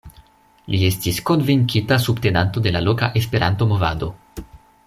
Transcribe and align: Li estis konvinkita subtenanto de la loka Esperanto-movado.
Li 0.75 0.79
estis 0.87 1.19
konvinkita 1.31 2.01
subtenanto 2.07 2.65
de 2.69 2.75
la 2.77 2.85
loka 2.89 3.11
Esperanto-movado. 3.23 4.15